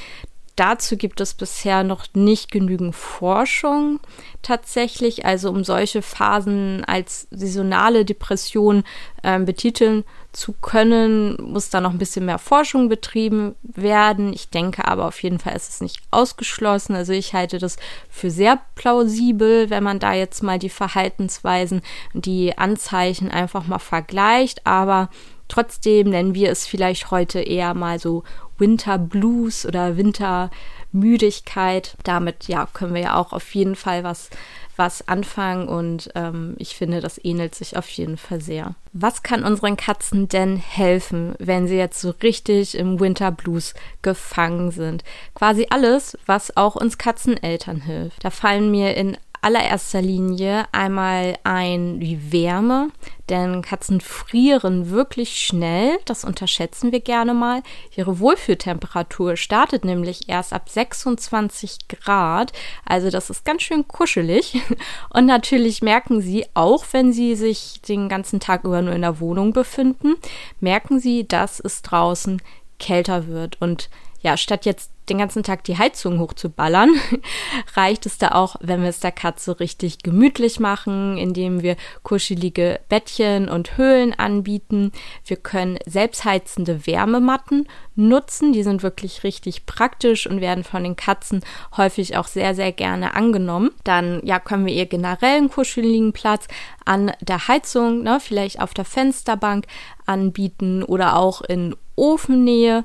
dazu 0.56 0.96
gibt 0.96 1.20
es 1.20 1.34
bisher 1.34 1.84
noch 1.84 2.06
nicht 2.14 2.50
genügend 2.50 2.94
Forschung 2.94 4.00
tatsächlich. 4.42 5.24
Also 5.24 5.50
um 5.50 5.64
solche 5.64 6.02
Phasen 6.02 6.84
als 6.84 7.28
saisonale 7.30 8.04
Depression 8.04 8.82
äh, 9.22 9.38
betiteln 9.38 10.04
zu 10.32 10.52
können, 10.52 11.36
muss 11.40 11.70
da 11.70 11.80
noch 11.80 11.92
ein 11.92 11.98
bisschen 11.98 12.26
mehr 12.26 12.38
Forschung 12.38 12.88
betrieben 12.88 13.54
werden. 13.62 14.32
Ich 14.32 14.50
denke 14.50 14.86
aber 14.86 15.06
auf 15.06 15.22
jeden 15.22 15.38
Fall 15.38 15.56
ist 15.56 15.70
es 15.70 15.80
nicht 15.80 16.00
ausgeschlossen. 16.10 16.94
Also 16.94 17.12
ich 17.12 17.34
halte 17.34 17.58
das 17.58 17.76
für 18.08 18.30
sehr 18.30 18.58
plausibel, 18.74 19.70
wenn 19.70 19.84
man 19.84 19.98
da 19.98 20.14
jetzt 20.14 20.42
mal 20.42 20.58
die 20.58 20.70
Verhaltensweisen, 20.70 21.82
die 22.14 22.56
Anzeichen 22.56 23.30
einfach 23.30 23.66
mal 23.66 23.78
vergleicht. 23.78 24.66
Aber 24.66 25.10
trotzdem 25.48 26.10
nennen 26.10 26.34
wir 26.34 26.50
es 26.50 26.66
vielleicht 26.66 27.10
heute 27.10 27.40
eher 27.40 27.74
mal 27.74 27.98
so 27.98 28.24
Winter 28.58 28.98
Blues 28.98 29.66
oder 29.66 29.96
Wintermüdigkeit. 29.96 31.96
Damit 32.04 32.48
ja 32.48 32.66
können 32.72 32.94
wir 32.94 33.02
ja 33.02 33.16
auch 33.16 33.32
auf 33.32 33.54
jeden 33.54 33.76
Fall 33.76 34.04
was 34.04 34.30
was 34.76 35.08
anfangen 35.08 35.68
und 35.68 36.10
ähm, 36.14 36.54
ich 36.58 36.76
finde, 36.76 37.00
das 37.00 37.22
ähnelt 37.22 37.54
sich 37.54 37.76
auf 37.76 37.88
jeden 37.88 38.16
Fall 38.16 38.40
sehr. 38.40 38.74
Was 38.92 39.22
kann 39.22 39.44
unseren 39.44 39.76
Katzen 39.76 40.28
denn 40.28 40.56
helfen, 40.56 41.34
wenn 41.38 41.66
sie 41.66 41.76
jetzt 41.76 42.00
so 42.00 42.10
richtig 42.22 42.76
im 42.76 43.00
Winter 43.00 43.32
Blues 43.32 43.74
gefangen 44.02 44.70
sind? 44.70 45.02
Quasi 45.34 45.66
alles, 45.70 46.16
was 46.26 46.56
auch 46.56 46.76
uns 46.76 46.98
Katzeneltern 46.98 47.80
hilft. 47.80 48.24
Da 48.24 48.30
fallen 48.30 48.70
mir 48.70 48.96
in 48.96 49.16
allererster 49.46 50.02
Linie 50.02 50.66
einmal 50.72 51.38
ein 51.44 52.00
die 52.00 52.32
Wärme, 52.32 52.90
denn 53.28 53.62
Katzen 53.62 54.00
frieren 54.00 54.90
wirklich 54.90 55.38
schnell, 55.38 55.98
das 56.04 56.24
unterschätzen 56.24 56.90
wir 56.90 56.98
gerne 56.98 57.32
mal. 57.32 57.62
Ihre 57.94 58.18
Wohlfühltemperatur 58.18 59.36
startet 59.36 59.84
nämlich 59.84 60.28
erst 60.28 60.52
ab 60.52 60.68
26 60.68 61.86
Grad, 61.86 62.52
also 62.84 63.08
das 63.08 63.30
ist 63.30 63.44
ganz 63.44 63.62
schön 63.62 63.86
kuschelig. 63.86 64.60
Und 65.10 65.26
natürlich 65.26 65.80
merken 65.80 66.20
sie, 66.20 66.46
auch 66.54 66.84
wenn 66.90 67.12
sie 67.12 67.36
sich 67.36 67.80
den 67.82 68.08
ganzen 68.08 68.40
Tag 68.40 68.64
über 68.64 68.82
nur 68.82 68.94
in 68.94 69.02
der 69.02 69.20
Wohnung 69.20 69.52
befinden, 69.52 70.16
merken 70.58 70.98
sie, 70.98 71.24
dass 71.24 71.60
es 71.60 71.82
draußen 71.82 72.42
kälter 72.80 73.28
wird 73.28 73.62
und 73.62 73.88
ja, 74.22 74.36
statt 74.36 74.66
jetzt 74.66 74.90
den 75.08 75.18
ganzen 75.18 75.42
Tag 75.42 75.64
die 75.64 75.78
Heizung 75.78 76.18
hochzuballern, 76.18 76.90
reicht 77.74 78.06
es 78.06 78.18
da 78.18 78.32
auch, 78.32 78.56
wenn 78.60 78.82
wir 78.82 78.88
es 78.88 79.00
der 79.00 79.12
Katze 79.12 79.60
richtig 79.60 79.98
gemütlich 79.98 80.60
machen, 80.60 81.16
indem 81.16 81.62
wir 81.62 81.76
kuschelige 82.02 82.80
Bettchen 82.88 83.48
und 83.48 83.76
Höhlen 83.76 84.12
anbieten. 84.18 84.92
Wir 85.24 85.36
können 85.36 85.78
selbstheizende 85.86 86.86
Wärmematten 86.86 87.68
nutzen. 87.96 88.52
Die 88.52 88.62
sind 88.62 88.82
wirklich 88.82 89.24
richtig 89.24 89.66
praktisch 89.66 90.26
und 90.26 90.40
werden 90.40 90.64
von 90.64 90.84
den 90.84 90.96
Katzen 90.96 91.40
häufig 91.76 92.16
auch 92.16 92.26
sehr, 92.26 92.54
sehr 92.54 92.72
gerne 92.72 93.14
angenommen. 93.14 93.70
Dann 93.84 94.20
ja, 94.24 94.38
können 94.38 94.66
wir 94.66 94.74
ihr 94.74 94.86
generell 94.86 95.38
einen 95.38 95.50
kuscheligen 95.50 96.12
Platz 96.12 96.46
an 96.84 97.12
der 97.20 97.48
Heizung, 97.48 98.02
ne, 98.02 98.18
vielleicht 98.20 98.60
auf 98.60 98.74
der 98.74 98.84
Fensterbank 98.84 99.66
anbieten 100.04 100.82
oder 100.82 101.16
auch 101.16 101.40
in 101.42 101.74
Ofennähe 101.96 102.84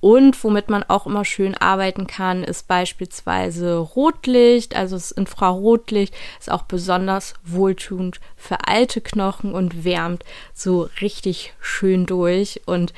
und 0.00 0.42
womit 0.44 0.68
man 0.68 0.84
auch 0.84 1.06
immer 1.06 1.24
schön 1.24 1.56
arbeiten 1.56 2.06
kann, 2.06 2.44
ist 2.44 2.68
beispielsweise 2.68 3.76
Rotlicht, 3.76 4.76
also 4.76 4.96
das 4.96 5.10
Infrarotlicht 5.10 6.14
ist 6.38 6.50
auch 6.50 6.62
besonders 6.62 7.34
wohltuend 7.44 8.20
für 8.36 8.68
alte 8.68 9.00
Knochen 9.00 9.52
und 9.52 9.84
wärmt 9.84 10.24
so 10.54 10.88
richtig 11.00 11.54
schön 11.60 12.06
durch. 12.06 12.60
Und 12.66 12.92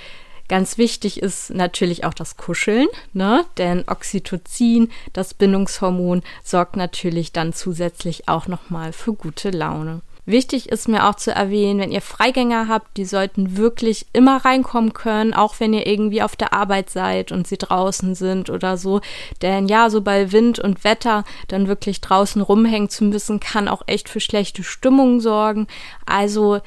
ganz 0.48 0.76
wichtig 0.76 1.22
ist 1.22 1.50
natürlich 1.50 2.04
auch 2.04 2.14
das 2.14 2.36
Kuscheln, 2.36 2.88
ne? 3.14 3.46
Denn 3.56 3.84
Oxytocin, 3.86 4.90
das 5.14 5.32
Bindungshormon, 5.32 6.22
sorgt 6.44 6.76
natürlich 6.76 7.32
dann 7.32 7.54
zusätzlich 7.54 8.28
auch 8.28 8.46
nochmal 8.46 8.92
für 8.92 9.14
gute 9.14 9.50
Laune. 9.50 10.02
Wichtig 10.30 10.68
ist 10.68 10.86
mir 10.86 11.08
auch 11.08 11.16
zu 11.16 11.32
erwähnen, 11.32 11.80
wenn 11.80 11.90
ihr 11.90 12.00
Freigänger 12.00 12.68
habt, 12.68 12.96
die 12.96 13.04
sollten 13.04 13.56
wirklich 13.56 14.06
immer 14.12 14.36
reinkommen 14.44 14.92
können, 14.92 15.34
auch 15.34 15.58
wenn 15.58 15.72
ihr 15.72 15.88
irgendwie 15.88 16.22
auf 16.22 16.36
der 16.36 16.52
Arbeit 16.52 16.88
seid 16.88 17.32
und 17.32 17.48
sie 17.48 17.58
draußen 17.58 18.14
sind 18.14 18.48
oder 18.48 18.76
so. 18.76 19.00
Denn 19.42 19.66
ja, 19.66 19.90
so 19.90 20.02
bei 20.02 20.30
Wind 20.30 20.60
und 20.60 20.84
Wetter 20.84 21.24
dann 21.48 21.66
wirklich 21.66 22.00
draußen 22.00 22.42
rumhängen 22.42 22.88
zu 22.88 23.02
müssen, 23.04 23.40
kann 23.40 23.66
auch 23.66 23.82
echt 23.86 24.08
für 24.08 24.20
schlechte 24.20 24.62
Stimmung 24.62 25.20
sorgen. 25.20 25.66
Also 26.06 26.60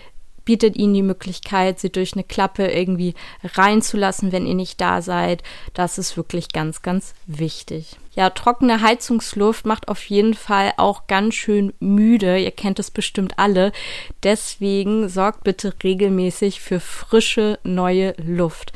bietet 0.45 0.75
ihnen 0.75 0.93
die 0.93 1.01
Möglichkeit, 1.01 1.79
sie 1.79 1.91
durch 1.91 2.13
eine 2.13 2.23
Klappe 2.23 2.67
irgendwie 2.67 3.13
reinzulassen, 3.43 4.31
wenn 4.31 4.45
ihr 4.45 4.55
nicht 4.55 4.79
da 4.81 5.01
seid. 5.01 5.43
Das 5.73 5.97
ist 5.97 6.17
wirklich 6.17 6.49
ganz, 6.51 6.81
ganz 6.81 7.13
wichtig. 7.25 7.97
Ja, 8.15 8.29
trockene 8.29 8.81
Heizungsluft 8.81 9.65
macht 9.65 9.87
auf 9.87 10.03
jeden 10.05 10.35
Fall 10.35 10.73
auch 10.77 11.07
ganz 11.07 11.33
schön 11.35 11.73
müde. 11.79 12.37
Ihr 12.37 12.51
kennt 12.51 12.79
es 12.79 12.91
bestimmt 12.91 13.39
alle. 13.39 13.71
Deswegen 14.21 15.09
sorgt 15.09 15.43
bitte 15.43 15.73
regelmäßig 15.83 16.61
für 16.61 16.79
frische, 16.79 17.59
neue 17.63 18.13
Luft. 18.17 18.71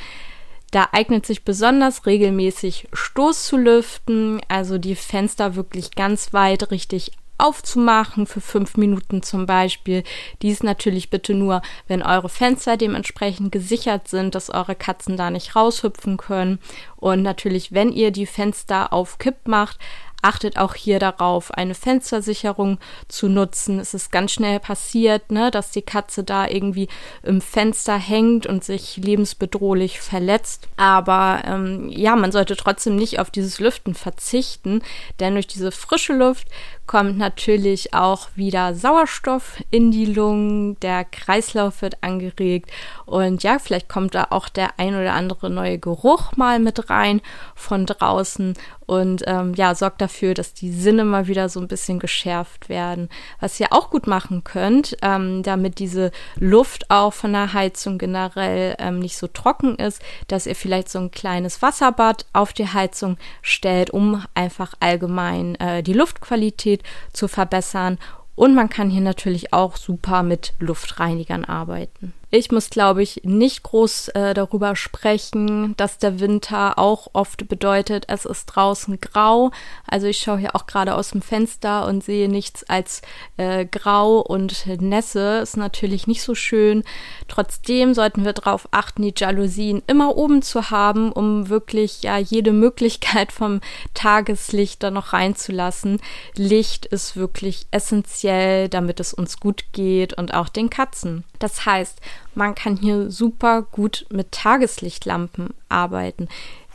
Da 0.72 0.90
eignet 0.92 1.26
sich 1.26 1.44
besonders 1.44 2.06
regelmäßig 2.06 2.88
Stoß 2.92 3.46
zu 3.46 3.58
lüften, 3.58 4.42
also 4.50 4.78
die 4.78 4.96
Fenster 4.96 5.56
wirklich 5.56 5.92
ganz 5.92 6.34
weit 6.34 6.72
richtig 6.72 7.12
aufzumachen 7.38 8.26
für 8.26 8.42
fünf 8.42 8.78
Minuten 8.78 9.22
zum 9.22 9.46
Beispiel. 9.46 10.04
Dies 10.42 10.64
natürlich 10.64 11.10
bitte 11.10 11.34
nur, 11.34 11.62
wenn 11.88 12.02
eure 12.02 12.30
Fenster 12.30 12.78
dementsprechend 12.78 13.52
gesichert 13.52 14.08
sind, 14.08 14.36
dass 14.36 14.50
eure 14.50 14.76
Katzen 14.76 15.18
da 15.18 15.30
nicht 15.30 15.56
raushüpfen 15.56 16.18
können. 16.18 16.60
Und 16.96 17.22
natürlich, 17.22 17.72
wenn 17.72 17.92
ihr 17.92 18.12
die 18.12 18.26
Fenster 18.26 18.92
auf 18.92 19.20
Kipp 19.20 19.48
macht, 19.48 19.78
achtet 20.22 20.58
auch 20.58 20.74
hier 20.74 21.00
darauf, 21.00 21.52
eine 21.52 21.76
Fenstersicherung 21.76 22.80
zu 23.08 23.30
nutzen. 23.30 23.80
Es 23.80 23.94
ist 23.94 24.12
ganz 24.12 24.32
schnell 24.32 24.60
passiert, 24.60 25.32
ne, 25.32 25.52
dass 25.52 25.72
die 25.72 25.82
Katze 25.82 26.24
da 26.24 26.48
irgendwie 26.48 26.88
im 27.24 27.42
Fenster 27.42 27.98
hängt 27.98 28.48
und 28.48 28.64
sich 28.64 28.98
lebensbedrohlich 28.98 30.00
verletzt. 30.00 30.68
Aber 30.76 31.42
ähm, 31.46 31.90
ja, 31.90 32.16
man 32.16 32.32
sollte 32.32 32.56
trotzdem 32.56 32.96
nicht 32.96 33.20
auf 33.20 33.30
dieses 33.30 33.60
Lüften 33.60 33.94
verzichten, 33.94 34.82
denn 35.20 35.34
durch 35.34 35.48
diese 35.48 35.72
frische 35.72 36.14
Luft 36.14 36.48
kommt 36.88 37.18
natürlich 37.18 37.94
auch 37.94 38.30
wieder 38.36 38.74
Sauerstoff 38.74 39.62
in 39.72 39.92
die 39.92 40.06
Lungen, 40.06 40.80
der 40.80 41.04
Kreislauf 41.04 41.82
wird 41.82 42.02
angeregt 42.02 42.72
und 43.06 43.44
ja, 43.44 43.60
vielleicht 43.60 43.90
kommt 43.90 44.16
da 44.16 44.28
auch 44.30 44.50
der 44.50 44.80
ein 44.80 44.96
oder 44.96 45.14
andere 45.14 45.50
neue 45.50 45.80
Geruch 45.80 46.32
mal 46.38 46.60
mit 46.60 46.90
rein 46.90 47.22
von 47.56 47.86
draußen 47.86 48.56
und 48.88 49.24
ähm, 49.28 49.54
ja, 49.54 49.76
sorgt 49.76 50.02
dafür, 50.02 50.34
dass 50.34 50.54
die 50.54 50.72
Sinne 50.72 51.06
mal 51.06 51.28
wieder 51.28 51.48
so 51.48 51.60
ein 51.60 51.68
bisschen 51.68 52.00
geschärft 52.00 52.70
werden. 52.70 53.10
Was 53.40 53.60
ihr 53.60 53.68
auch 53.72 53.92
gut 53.92 54.08
machen 54.08 54.44
könnt, 54.44 54.98
ähm, 55.04 55.44
damit 55.44 55.78
diese 55.78 56.12
Luft 56.38 56.90
auch 56.90 57.14
von 57.14 57.34
der 57.34 57.54
Heizung 57.54 58.00
generell 58.00 58.76
ähm, 58.80 58.98
nicht 59.00 59.18
so 59.18 59.28
trocken 59.28 59.76
ist, 59.76 60.02
dass 60.28 60.48
ihr 60.48 60.56
vielleicht 60.56 60.90
so 60.90 60.98
ein 60.98 61.12
kleines 61.12 61.62
Wasserbad 61.62 62.26
auf 62.34 62.52
die 62.54 62.68
Heizung 62.68 63.18
stellt, 63.44 63.92
um 63.92 64.24
einfach 64.34 64.74
allgemein 64.80 65.56
äh, 65.56 65.84
die 65.84 65.94
Luftqualität 65.94 66.48
Qualität 66.48 66.84
zu 67.14 67.28
verbessern. 67.28 67.98
Und 68.36 68.54
man 68.54 68.70
kann 68.70 68.90
hier 68.90 69.02
natürlich 69.02 69.52
auch 69.54 69.76
super 69.78 70.22
mit 70.22 70.54
Luftreinigern 70.60 71.44
arbeiten. 71.44 72.14
Ich 72.30 72.52
muss, 72.52 72.70
glaube 72.70 73.04
ich, 73.04 73.22
nicht 73.24 73.64
groß 73.64 74.10
äh, 74.10 74.34
darüber 74.34 74.76
sprechen, 74.76 75.76
dass 75.78 75.98
der 75.98 76.20
Winter 76.20 76.78
auch 76.78 77.08
oft 77.14 77.48
bedeutet, 77.48 78.04
es 78.10 78.26
ist 78.26 78.48
draußen 78.48 79.00
grau. 79.00 79.52
Also 79.88 80.08
ich 80.08 80.18
schaue 80.18 80.40
hier 80.40 80.54
auch 80.54 80.68
gerade 80.68 80.96
aus 80.96 81.12
dem 81.12 81.22
Fenster 81.22 81.88
und 81.88 82.04
sehe 82.04 82.28
nichts 82.28 82.66
als 82.66 83.02
äh, 83.38 83.66
grau 83.66 84.20
und 84.20 84.68
Nässe. 84.82 85.40
Ist 85.42 85.56
natürlich 85.56 86.06
nicht 86.06 86.22
so 86.22 86.36
schön. 86.36 86.84
Trotzdem 87.30 87.94
sollten 87.94 88.26
wir 88.26 88.34
darauf 88.34 88.68
achten, 88.72 89.04
die 89.04 89.14
Jalousien 89.16 89.82
immer 89.88 90.18
oben 90.18 90.42
zu 90.42 90.70
haben, 90.70 91.14
um 91.14 91.48
wirklich 91.48 92.04
ja 92.04 92.18
jede 92.18 92.52
Möglichkeit 92.52 93.32
vom 93.32 93.62
Tageslicht 93.94 94.84
da 94.84 94.92
noch 94.92 95.14
reinzulassen. 95.14 96.02
Licht 96.36 96.88
ist 96.88 97.16
wirklich 97.16 97.68
essentiell, 97.72 98.68
damit 98.68 99.00
es 99.00 99.14
uns 99.14 99.40
gut 99.40 99.64
geht 99.72 100.12
und 100.18 100.34
auch 100.34 100.50
den 100.50 100.70
Katzen. 100.70 101.24
Das 101.40 101.66
heißt, 101.66 102.00
man 102.36 102.56
kann 102.56 102.78
hier 102.78 103.12
super 103.12 103.62
gut 103.62 104.06
mit 104.12 104.32
Tageslichtlampen 104.32 105.54
arbeiten. 105.70 106.28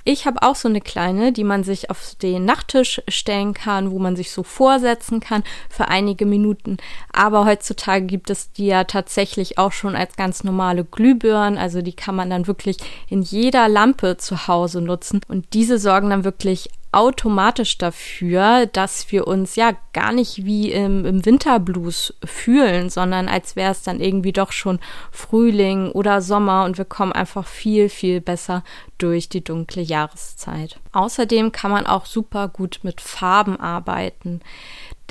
Ich 0.04 0.26
habe 0.26 0.42
auch 0.42 0.56
so 0.56 0.68
eine 0.68 0.80
kleine, 0.80 1.32
die 1.32 1.44
man 1.44 1.62
sich 1.62 1.88
auf 1.88 2.16
den 2.20 2.44
Nachttisch 2.44 3.00
stellen 3.06 3.54
kann, 3.54 3.92
wo 3.92 4.00
man 4.00 4.16
sich 4.16 4.32
so 4.32 4.42
vorsetzen 4.42 5.20
kann 5.20 5.44
für 5.70 5.86
einige 5.86 6.26
Minuten. 6.26 6.78
Aber 7.12 7.44
heutzutage 7.44 8.06
gibt 8.06 8.28
es 8.28 8.50
die 8.50 8.66
ja 8.66 8.82
tatsächlich 8.82 9.58
auch 9.58 9.70
schon 9.70 9.94
als 9.94 10.16
ganz 10.16 10.42
normale 10.42 10.84
Glühbirnen. 10.84 11.56
Also 11.56 11.82
die 11.82 11.92
kann 11.92 12.16
man 12.16 12.30
dann 12.30 12.48
wirklich 12.48 12.78
in 13.08 13.22
jeder 13.22 13.68
Lampe 13.68 14.16
zu 14.16 14.48
Hause 14.48 14.80
nutzen. 14.80 15.20
Und 15.28 15.54
diese 15.54 15.78
sorgen 15.78 16.10
dann 16.10 16.24
wirklich 16.24 16.68
automatisch 16.92 17.78
dafür, 17.78 18.66
dass 18.66 19.10
wir 19.10 19.26
uns 19.26 19.56
ja 19.56 19.72
gar 19.94 20.12
nicht 20.12 20.44
wie 20.44 20.70
im, 20.70 21.06
im 21.06 21.24
Winterblues 21.24 22.14
fühlen, 22.22 22.90
sondern 22.90 23.28
als 23.28 23.56
wäre 23.56 23.72
es 23.72 23.82
dann 23.82 23.98
irgendwie 23.98 24.32
doch 24.32 24.52
schon 24.52 24.78
Frühling 25.10 25.90
oder 25.90 26.20
Sommer 26.20 26.64
und 26.64 26.76
wir 26.76 26.84
kommen 26.84 27.12
einfach 27.12 27.46
viel, 27.46 27.88
viel 27.88 28.20
besser 28.20 28.62
durch 28.98 29.30
die 29.30 29.42
dunkle 29.42 29.82
Jahreszeit. 29.82 30.78
Außerdem 30.92 31.50
kann 31.50 31.70
man 31.70 31.86
auch 31.86 32.04
super 32.04 32.48
gut 32.48 32.80
mit 32.82 33.00
Farben 33.00 33.58
arbeiten 33.58 34.40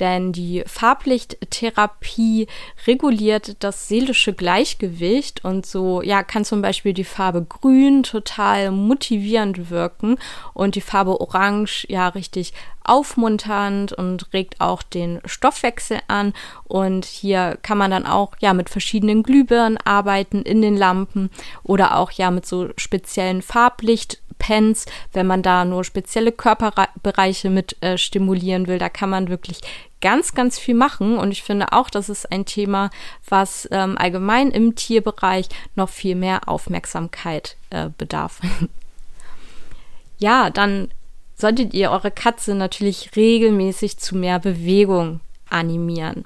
denn 0.00 0.32
die 0.32 0.64
Farblichttherapie 0.66 2.46
reguliert 2.86 3.62
das 3.62 3.88
seelische 3.88 4.32
Gleichgewicht 4.32 5.44
und 5.44 5.66
so, 5.66 6.02
ja, 6.02 6.22
kann 6.22 6.44
zum 6.44 6.62
Beispiel 6.62 6.92
die 6.92 7.04
Farbe 7.04 7.42
Grün 7.42 8.02
total 8.02 8.70
motivierend 8.70 9.70
wirken 9.70 10.18
und 10.54 10.74
die 10.74 10.80
Farbe 10.80 11.20
Orange 11.20 11.86
ja 11.88 12.08
richtig 12.08 12.52
aufmunternd 12.84 13.92
und 13.92 14.32
regt 14.32 14.60
auch 14.60 14.82
den 14.82 15.20
Stoffwechsel 15.24 16.00
an. 16.08 16.32
Und 16.64 17.04
hier 17.04 17.58
kann 17.62 17.78
man 17.78 17.90
dann 17.90 18.06
auch 18.06 18.32
ja 18.40 18.54
mit 18.54 18.70
verschiedenen 18.70 19.22
Glühbirnen 19.22 19.78
arbeiten 19.78 20.42
in 20.42 20.62
den 20.62 20.76
Lampen 20.76 21.30
oder 21.62 21.96
auch 21.96 22.10
ja 22.10 22.30
mit 22.30 22.46
so 22.46 22.70
speziellen 22.76 23.42
Farblicht 23.42 24.20
Pens, 24.42 24.86
wenn 25.12 25.26
man 25.26 25.42
da 25.42 25.64
nur 25.64 25.84
spezielle 25.84 26.32
Körperbereiche 26.32 27.48
mit 27.48 27.80
äh, 27.80 27.96
stimulieren 27.96 28.66
will. 28.66 28.78
Da 28.78 28.88
kann 28.88 29.08
man 29.08 29.28
wirklich 29.28 29.60
ganz, 30.00 30.34
ganz 30.34 30.58
viel 30.58 30.74
machen. 30.74 31.16
Und 31.16 31.30
ich 31.30 31.44
finde 31.44 31.72
auch, 31.72 31.88
das 31.88 32.08
ist 32.08 32.32
ein 32.32 32.44
Thema, 32.44 32.90
was 33.28 33.68
ähm, 33.70 33.96
allgemein 33.96 34.50
im 34.50 34.74
Tierbereich 34.74 35.48
noch 35.76 35.88
viel 35.88 36.16
mehr 36.16 36.48
Aufmerksamkeit 36.48 37.56
äh, 37.70 37.90
bedarf. 37.96 38.40
ja, 40.18 40.50
dann 40.50 40.90
solltet 41.36 41.72
ihr 41.72 41.92
eure 41.92 42.10
Katze 42.10 42.56
natürlich 42.56 43.10
regelmäßig 43.14 43.98
zu 43.98 44.16
mehr 44.16 44.40
Bewegung 44.40 45.20
animieren. 45.48 46.24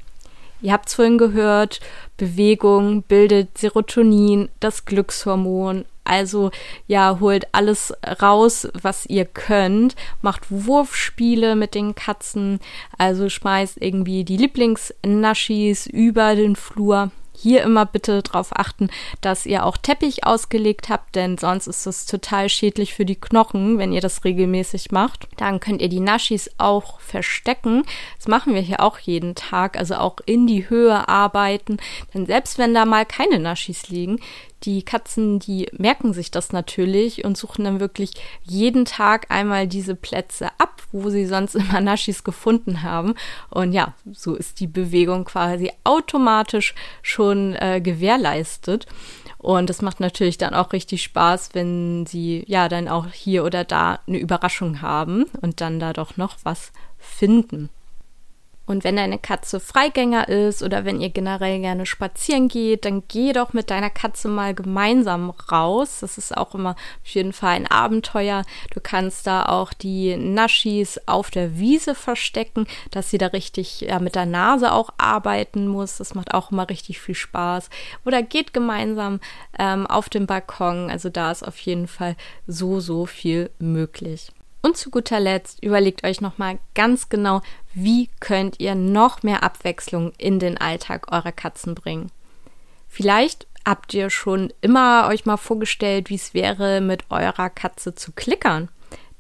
Ihr 0.63 0.73
habt 0.73 0.89
es 0.89 0.95
vorhin 0.95 1.19
gehört, 1.19 1.81
Bewegung 2.17 3.03
bildet 3.03 3.59
Serotonin, 3.59 4.49
das 4.59 4.87
Glückshormon, 4.87 5.85
also 6.07 6.51
ja, 6.87 7.19
holt 7.21 7.47
alles 7.53 7.93
raus, 8.23 8.69
was 8.81 9.07
ihr 9.07 9.25
könnt. 9.25 9.97
Macht 10.23 10.51
Wurfspiele 10.51 11.57
mit 11.57 11.75
den 11.75 11.95
Katzen. 11.95 12.61
Also 12.99 13.29
schmeißt 13.29 13.79
irgendwie 13.81 14.25
die 14.25 14.37
Lieblingsnaschis 14.37 15.87
über 15.87 16.35
den 16.35 16.57
Flur. 16.57 17.11
Hier 17.39 17.63
immer 17.63 17.85
bitte 17.85 18.23
darauf 18.23 18.57
achten, 18.57 18.89
dass 19.21 19.45
ihr 19.45 19.67
auch 19.67 19.77
Teppich 19.77 20.25
ausgelegt 20.25 20.89
habt, 20.89 21.17
denn 21.17 21.37
sonst 21.37 21.67
ist 21.67 21.87
es 21.87 22.07
total 22.07 22.49
schädlich 22.49 22.95
für 22.95 23.05
die 23.05 23.21
Knochen, 23.21 23.77
wenn 23.77 23.93
ihr 23.93 24.01
das 24.01 24.25
regelmäßig 24.25 24.91
macht. 24.91 25.29
Dann 25.37 25.61
könnt 25.61 25.83
ihr 25.83 25.91
die 25.91 26.01
Naschis 26.01 26.51
auch 26.57 26.99
verstecken. 27.01 27.83
Das 28.17 28.27
machen 28.27 28.55
wir 28.55 28.63
hier 28.63 28.81
auch 28.81 28.99
jeden 28.99 29.35
Tag, 29.35 29.79
also 29.79 29.97
auch 29.97 30.17
in 30.25 30.47
die 30.47 30.71
Höhe 30.71 31.09
arbeiten. 31.09 31.77
Denn 32.15 32.25
selbst 32.25 32.57
wenn 32.57 32.73
da 32.73 32.87
mal 32.87 33.05
keine 33.05 33.39
Naschis 33.39 33.91
liegen, 33.91 34.19
die 34.63 34.83
Katzen, 34.83 35.39
die 35.39 35.69
merken 35.77 36.13
sich 36.13 36.31
das 36.31 36.53
natürlich 36.53 37.25
und 37.25 37.37
suchen 37.37 37.65
dann 37.65 37.81
wirklich 37.81 38.13
jeden 38.43 38.85
Tag 38.85 39.31
einmal 39.31 39.67
diese 39.69 39.95
Plätze 39.95 40.49
ab, 40.59 40.83
wo 40.93 41.11
sie 41.11 41.27
sonst 41.27 41.55
immer 41.55 41.81
Naschis 41.81 42.25
gefunden 42.25 42.83
haben. 42.83 43.15
Und 43.51 43.73
ja, 43.73 43.95
so 44.13 44.35
ist 44.35 44.61
die 44.61 44.67
Bewegung 44.67 45.25
quasi 45.25 45.71
automatisch 45.85 46.75
schon 47.03 47.55
äh, 47.55 47.81
gewährleistet. 47.81 48.87
Und 49.39 49.71
es 49.71 49.83
macht 49.83 50.01
natürlich 50.01 50.39
dann 50.39 50.55
auch 50.55 50.73
richtig 50.73 51.03
Spaß, 51.03 51.51
wenn 51.53 52.07
sie 52.07 52.43
ja 52.47 52.69
dann 52.69 52.89
auch 52.89 53.07
hier 53.13 53.45
oder 53.45 53.65
da 53.65 54.01
eine 54.07 54.19
Überraschung 54.19 54.81
haben 54.83 55.27
und 55.41 55.61
dann 55.61 55.79
da 55.79 55.93
doch 55.93 56.17
noch 56.17 56.37
was 56.43 56.73
finden. 56.99 57.69
Und 58.67 58.83
wenn 58.83 58.97
deine 58.97 59.19
Katze 59.19 59.61
Freigänger 59.61 60.29
ist 60.29 60.63
oder 60.63 60.85
wenn 60.85 61.01
ihr 61.01 61.11
generell 61.11 61.61
gerne 61.61 61.87
spazieren 61.87 62.49
geht, 62.49 62.85
dann 62.85 63.05
geh 63.07 63.33
doch 63.33 63.53
mit 63.53 63.71
deiner 63.71 63.91
Katze 63.91 64.29
mal 64.29 64.55
gemeinsam 64.55 65.31
raus. 65.31 65.99
Das 66.01 66.19
ist 66.19 66.37
auch 66.37 66.55
immer 66.55 66.71
auf 66.71 67.09
jeden 67.11 67.33
Fall 67.33 67.55
ein 67.55 67.67
Abenteuer. 67.69 68.43
Du 68.73 68.81
kannst 68.81 69.27
da 69.27 69.47
auch 69.47 69.73
die 69.73 70.17
Naschis 70.17 71.01
auf 71.07 71.31
der 71.31 71.59
Wiese 71.59 71.95
verstecken, 71.95 72.67
dass 72.91 73.11
sie 73.11 73.19
da 73.19 73.29
richtig 73.29 73.83
ja, 73.83 74.01
mit 74.01 74.17
der 74.17 74.27
Nase 74.27 74.73
auch 74.73 74.91
arbeiten 74.99 75.69
muss. 75.69 75.99
Das 75.99 76.15
macht 76.15 76.35
auch 76.35 76.51
immer 76.51 76.69
richtig 76.69 77.01
viel 77.01 77.15
Spaß. 77.15 77.71
Oder 78.05 78.23
geht 78.23 78.53
gemeinsam 78.53 79.21
ähm, 79.59 79.87
auf 79.87 80.09
dem 80.09 80.27
Balkon. 80.27 80.91
Also 80.91 81.09
da 81.09 81.31
ist 81.31 81.47
auf 81.47 81.59
jeden 81.59 81.87
Fall 81.87 82.17
so, 82.49 82.81
so 82.81 83.07
viel 83.07 83.51
möglich. 83.59 84.33
Und 84.67 84.77
zu 84.77 84.91
guter 84.91 85.21
Letzt 85.21 85.63
überlegt 85.63 86.03
euch 86.03 86.21
nochmal 86.21 86.59
ganz 86.75 87.09
genau, 87.09 87.41
wie 87.73 88.11
könnt 88.19 88.59
ihr 88.59 88.75
noch 88.75 89.23
mehr 89.23 89.45
Abwechslung 89.45 90.13
in 90.19 90.41
den 90.41 90.59
Alltag 90.59 91.13
eurer 91.13 91.31
Katzen 91.31 91.77
bringen. 91.77 92.11
Vielleicht 92.89 93.47
habt 93.65 93.95
ihr 93.95 94.11
schon 94.11 94.53
immer 94.63 95.07
euch 95.09 95.25
mal 95.25 95.37
vorgestellt, 95.37 96.11
wie 96.11 96.17
es 96.17 96.35
wäre, 96.35 96.81
mit 96.81 97.05
eurer 97.11 97.49
Katze 97.49 97.95
zu 97.95 98.11
klickern. 98.11 98.69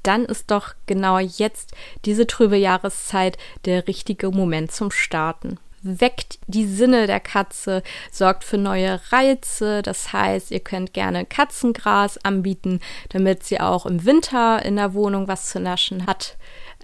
Dann 0.02 0.24
ist 0.24 0.50
doch 0.50 0.74
genau 0.86 1.20
jetzt 1.20 1.76
diese 2.04 2.26
trübe 2.26 2.56
Jahreszeit 2.56 3.38
der 3.66 3.86
richtige 3.86 4.32
Moment 4.32 4.72
zum 4.72 4.90
Starten 4.90 5.60
weckt 5.86 6.38
die 6.46 6.66
Sinne 6.66 7.06
der 7.06 7.20
Katze, 7.20 7.82
sorgt 8.10 8.44
für 8.44 8.58
neue 8.58 9.00
Reize. 9.10 9.82
Das 9.82 10.12
heißt, 10.12 10.50
ihr 10.50 10.60
könnt 10.60 10.92
gerne 10.92 11.24
Katzengras 11.24 12.18
anbieten, 12.24 12.80
damit 13.10 13.44
sie 13.44 13.60
auch 13.60 13.86
im 13.86 14.04
Winter 14.04 14.64
in 14.64 14.76
der 14.76 14.94
Wohnung 14.94 15.28
was 15.28 15.48
zu 15.48 15.60
naschen 15.60 16.06
hat. 16.06 16.36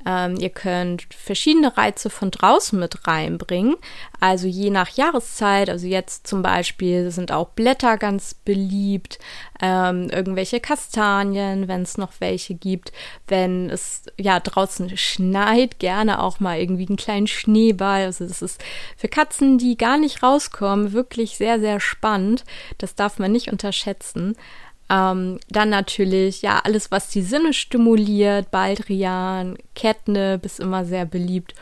Ähm, 0.06 0.36
ihr 0.36 0.50
könnt 0.50 1.06
verschiedene 1.14 1.76
Reize 1.76 2.10
von 2.10 2.30
draußen 2.30 2.78
mit 2.78 3.06
reinbringen, 3.06 3.76
also 4.20 4.46
je 4.46 4.70
nach 4.70 4.88
Jahreszeit. 4.90 5.70
Also 5.70 5.86
jetzt 5.86 6.26
zum 6.26 6.42
Beispiel 6.42 7.10
sind 7.10 7.32
auch 7.32 7.50
Blätter 7.50 7.98
ganz 7.98 8.34
beliebt, 8.34 9.18
ähm, 9.60 10.08
irgendwelche 10.10 10.60
Kastanien, 10.60 11.68
wenn 11.68 11.82
es 11.82 11.98
noch 11.98 12.12
welche 12.18 12.54
gibt. 12.54 12.92
Wenn 13.28 13.70
es 13.70 14.02
ja 14.18 14.40
draußen 14.40 14.96
schneit, 14.96 15.78
gerne 15.78 16.22
auch 16.22 16.40
mal 16.40 16.58
irgendwie 16.58 16.86
einen 16.86 16.96
kleinen 16.96 17.26
Schneeball. 17.26 18.04
Also 18.04 18.26
das 18.26 18.42
ist 18.42 18.62
für 18.96 19.08
Katzen, 19.08 19.58
die 19.58 19.76
gar 19.76 19.98
nicht 19.98 20.22
rauskommen, 20.22 20.92
wirklich 20.92 21.36
sehr, 21.36 21.60
sehr 21.60 21.80
spannend. 21.80 22.44
Das 22.78 22.94
darf 22.94 23.18
man 23.18 23.32
nicht 23.32 23.50
unterschätzen. 23.50 24.36
Ähm, 24.92 25.40
dann 25.48 25.70
natürlich, 25.70 26.42
ja, 26.42 26.60
alles, 26.62 26.90
was 26.90 27.08
die 27.08 27.22
Sinne 27.22 27.54
stimuliert, 27.54 28.50
Baldrian, 28.50 29.56
Catnip 29.74 30.44
ist 30.44 30.60
immer 30.60 30.84
sehr 30.84 31.06
beliebt. 31.06 31.54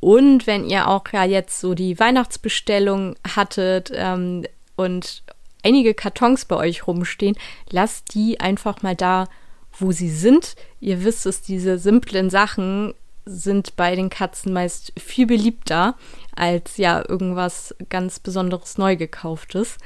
Und 0.00 0.46
wenn 0.46 0.64
ihr 0.64 0.88
auch 0.88 1.04
ja 1.12 1.24
jetzt 1.24 1.60
so 1.60 1.74
die 1.74 1.98
Weihnachtsbestellung 1.98 3.16
hattet 3.36 3.92
ähm, 3.94 4.46
und 4.76 5.22
einige 5.62 5.92
Kartons 5.92 6.46
bei 6.46 6.56
euch 6.56 6.86
rumstehen, 6.86 7.36
lasst 7.68 8.14
die 8.14 8.40
einfach 8.40 8.80
mal 8.80 8.96
da, 8.96 9.26
wo 9.78 9.92
sie 9.92 10.08
sind. 10.08 10.56
Ihr 10.80 11.04
wisst 11.04 11.26
es, 11.26 11.42
diese 11.42 11.76
simplen 11.76 12.30
Sachen 12.30 12.94
sind 13.26 13.76
bei 13.76 13.94
den 13.94 14.08
Katzen 14.08 14.54
meist 14.54 14.94
viel 14.98 15.26
beliebter 15.26 15.96
als 16.34 16.78
ja 16.78 17.04
irgendwas 17.06 17.74
ganz 17.90 18.20
Besonderes 18.20 18.78
neu 18.78 18.96
gekauftes. 18.96 19.76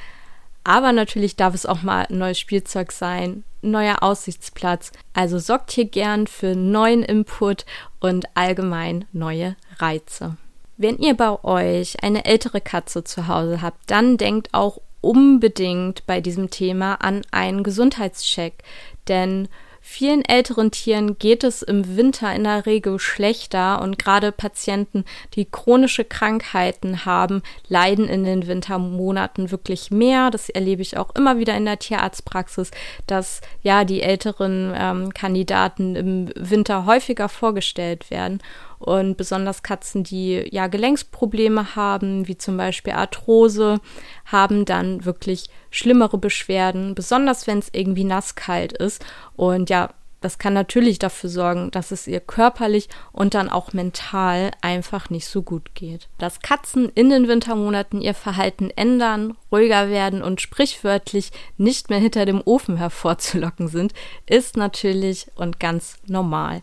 Aber 0.65 0.93
natürlich 0.93 1.37
darf 1.37 1.55
es 1.55 1.67
auch 1.67 1.83
mal 1.83 2.07
ein 2.09 2.19
neues 2.19 2.39
Spielzeug 2.39 2.91
sein, 2.91 3.45
ein 3.63 3.71
neuer 3.71 4.03
Aussichtsplatz. 4.03 4.93
Also 5.13 5.39
sorgt 5.39 5.71
hier 5.71 5.85
gern 5.85 6.27
für 6.27 6.57
neuen 6.57 7.03
Input 7.03 7.67
und 8.01 8.25
allgemein 8.35 9.05
neue 9.13 9.57
Reize. 9.79 10.37
Wenn 10.77 10.99
ihr 10.99 11.17
bei 11.17 11.45
euch 11.45 12.03
eine 12.03 12.25
ältere 12.25 12.61
Katze 12.61 13.05
zu 13.05 13.29
Hause 13.29 13.63
habt, 13.63 13.91
dann 13.91 14.17
denkt 14.17 14.49
auch 14.53 14.81
unbedingt 15.03 16.07
bei 16.07 16.21
diesem 16.21 16.51
Thema 16.51 16.95
an 16.95 17.23
einen 17.31 17.63
Gesundheitscheck. 17.63 18.65
Denn 19.07 19.49
Vielen 19.87 20.25
älteren 20.25 20.71
Tieren 20.71 21.19
geht 21.19 21.45
es 21.45 21.61
im 21.61 21.99
Winter 21.99 22.35
in 22.35 22.45
der 22.45 22.65
Regel 22.65 22.99
schlechter 22.99 23.83
und 23.83 23.99
gerade 23.99 24.33
Patienten, 24.33 25.05
die 25.35 25.45
chronische 25.45 26.07
Krankheiten 26.07 27.05
haben, 27.05 27.43
leiden 27.69 28.09
in 28.09 28.25
den 28.25 28.47
Wintermonaten 28.47 29.51
wirklich 29.51 29.91
mehr. 29.91 30.31
Das 30.31 30.49
erlebe 30.49 30.81
ich 30.81 30.97
auch 30.97 31.15
immer 31.15 31.39
wieder 31.39 31.55
in 31.55 31.67
der 31.67 31.79
Tierarztpraxis, 31.79 32.71
dass 33.07 33.43
ja 33.61 33.85
die 33.85 34.01
älteren 34.01 34.73
ähm, 34.75 35.13
Kandidaten 35.13 35.97
im 35.97 36.31
Winter 36.35 36.87
häufiger 36.87 37.29
vorgestellt 37.29 38.11
werden. 38.11 38.41
Und 38.85 39.17
besonders 39.17 39.63
Katzen, 39.63 40.05
die 40.05 40.47
ja 40.51 40.67
Gelenksprobleme 40.67 41.75
haben, 41.75 42.29
wie 42.29 42.37
zum 42.37 42.59
Beispiel 42.59 42.93
Arthrose, 42.93 43.81
haben 44.27 44.67
dann 44.67 45.07
wirklich 45.07 45.49
schlimmere 45.71 46.19
Beschwerden, 46.19 46.95
besonders 46.95 47.47
wenn 47.47 47.61
es 47.61 47.71
irgendwie 47.73 48.05
nasskalt 48.05 48.75
ist. 48.75 49.03
Und 49.37 49.71
ja, 49.71 49.89
das 50.21 50.37
kann 50.37 50.53
natürlich 50.53 50.99
dafür 50.99 51.31
sorgen, 51.31 51.71
dass 51.71 51.93
es 51.93 52.07
ihr 52.07 52.21
körperlich 52.21 52.91
und 53.13 53.33
dann 53.33 53.49
auch 53.49 53.73
mental 53.73 54.51
einfach 54.61 55.09
nicht 55.09 55.27
so 55.27 55.41
gut 55.41 55.75
geht. 55.75 56.09
Dass 56.19 56.41
Katzen 56.41 56.91
in 56.95 57.09
den 57.09 57.27
Wintermonaten 57.27 58.03
ihr 58.03 58.15
Verhalten 58.15 58.71
ändern, 58.71 59.35
ruhiger 59.51 59.89
werden 59.89 60.23
und 60.23 60.43
sprichwörtlich 60.43 61.31
nicht 61.57 61.89
mehr 61.89 62.01
hinter 62.01 62.27
dem 62.27 62.43
Ofen 62.45 62.77
hervorzulocken 62.77 63.69
sind, 63.69 63.95
ist 64.27 64.59
natürlich 64.59 65.29
und 65.37 65.59
ganz 65.59 65.97
normal. 66.07 66.61